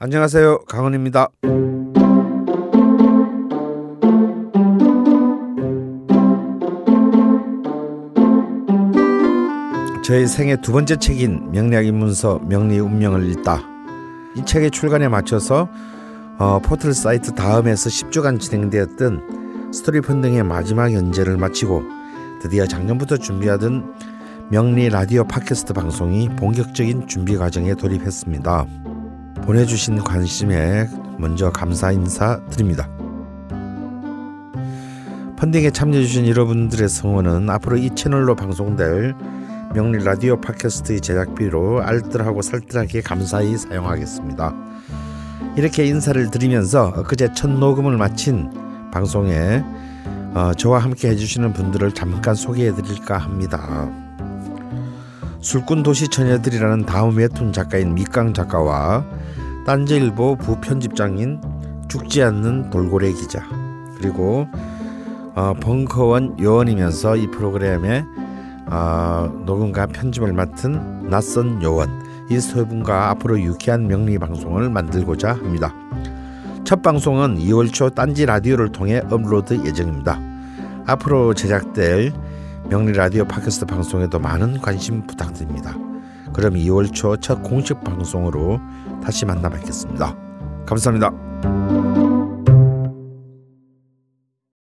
[0.00, 0.60] 안녕하세요.
[0.68, 1.26] 강헌입니다.
[10.04, 13.60] 저희 생애 두 번째 책인 명리학 입문서 명리 운명을 읽다.
[14.36, 15.68] 이 책의 출간에 맞춰서
[16.38, 21.82] 어, 포털 사이트 다음에서 10주간 진행되었던 스토리 펀딩의 마지막 연재를 마치고
[22.40, 23.96] 드디어 작년부터 준비하던
[24.52, 28.97] 명리 라디오 팟캐스트 방송이 본격적인 준비 과정에 돌입했습니다.
[29.44, 32.88] 보내주신 관심에 먼저 감사 인사 드립니다.
[35.36, 39.14] 펀딩에 참여해주신 여러분들의 성원은 앞으로 이 채널로 방송될
[39.74, 44.54] 명리 라디오 팟캐스트의 제작비로 알뜰하고 살뜰하게 감사히 사용하겠습니다.
[45.56, 48.50] 이렇게 인사를 드리면서 그제 첫 녹음을 마친
[48.92, 49.62] 방송에
[50.34, 54.07] 어, 저와 함께 해주시는 분들을 잠깐 소개해드릴까 합니다.
[55.40, 59.04] 술꾼 도시 처녀들이라는 다음 웹툰 작가인 미깡 작가와
[59.66, 61.40] 딴지일보 부편집장인
[61.88, 63.46] 죽지 않는 돌고래 기자
[63.96, 64.46] 그리고
[65.34, 68.04] 어, 벙커원 요원이면서 이 프로그램의
[68.66, 75.72] 어, 녹음과 편집을 맡은 낯선 요원 이 세 분과 앞으로 유쾌한 명리 방송을 만들고자 합니다.
[76.64, 80.20] 첫 방송은 2월 초 딴지 라디오를 통해 업로드 예정입니다.
[80.86, 82.12] 앞으로 제작될
[82.68, 85.74] 명리 라디오 팟캐스트 방송에도 많은 관심 부탁드립니다.
[86.34, 88.60] 그럼 2월 초 첫 공식 방송으로
[89.02, 90.14] 다시 만나 뵙겠습니다.
[90.66, 91.97] 감사합니다.